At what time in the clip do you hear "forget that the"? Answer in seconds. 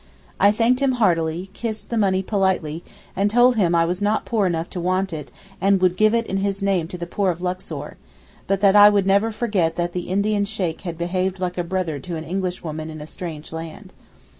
9.31-10.09